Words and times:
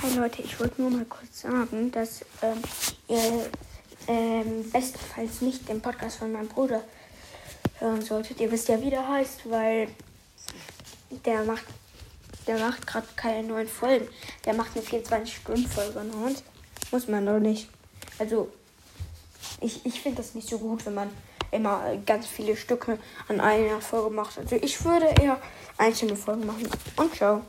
Hi 0.00 0.14
Leute, 0.14 0.42
ich 0.42 0.60
wollte 0.60 0.80
nur 0.80 0.92
mal 0.92 1.04
kurz 1.06 1.40
sagen, 1.40 1.90
dass 1.90 2.24
ähm, 2.40 2.62
ihr 3.08 3.50
ähm, 4.06 4.70
bestenfalls 4.70 5.40
nicht 5.40 5.68
den 5.68 5.82
Podcast 5.82 6.18
von 6.18 6.30
meinem 6.30 6.46
Bruder 6.46 6.84
hören 7.80 8.00
solltet. 8.00 8.40
Ihr 8.40 8.48
wisst 8.52 8.68
ja, 8.68 8.80
wie 8.80 8.90
der 8.90 9.08
heißt, 9.08 9.50
weil 9.50 9.88
der 11.24 11.42
macht, 11.42 11.64
der 12.46 12.60
macht 12.60 12.86
gerade 12.86 13.08
keine 13.16 13.48
neuen 13.48 13.66
Folgen. 13.66 14.06
Der 14.44 14.54
macht 14.54 14.76
eine 14.76 14.86
24-Stunden-Folge 14.86 16.04
ne? 16.04 16.12
und 16.12 16.44
muss 16.92 17.08
man 17.08 17.26
doch 17.26 17.40
nicht. 17.40 17.68
Also, 18.20 18.52
ich, 19.60 19.84
ich 19.84 20.00
finde 20.00 20.18
das 20.18 20.36
nicht 20.36 20.48
so 20.48 20.60
gut, 20.60 20.86
wenn 20.86 20.94
man 20.94 21.10
immer 21.50 21.96
ganz 22.06 22.28
viele 22.28 22.56
Stücke 22.56 23.00
an 23.26 23.40
einer 23.40 23.80
Folge 23.80 24.14
macht. 24.14 24.38
Also, 24.38 24.54
ich 24.54 24.84
würde 24.84 25.06
eher 25.20 25.40
einzelne 25.76 26.14
Folgen 26.14 26.46
machen. 26.46 26.68
Und 26.96 27.16
ciao. 27.16 27.42